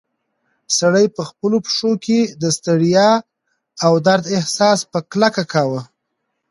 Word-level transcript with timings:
سړی 0.77 1.05
په 1.15 1.21
خپلو 1.29 1.57
پښو 1.65 1.91
کې 2.05 2.19
د 2.41 2.43
ستړیا 2.57 3.09
او 3.85 3.93
درد 4.07 4.25
احساس 4.37 4.79
په 4.91 4.99
کلکه 5.11 5.43
کاوه. 5.53 5.81